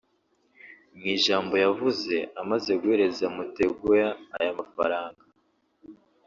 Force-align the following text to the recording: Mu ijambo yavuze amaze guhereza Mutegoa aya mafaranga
Mu 0.97 1.05
ijambo 1.15 1.53
yavuze 1.63 2.15
amaze 2.41 2.71
guhereza 2.81 3.25
Mutegoa 3.35 4.07
aya 4.37 4.51
mafaranga 4.59 5.23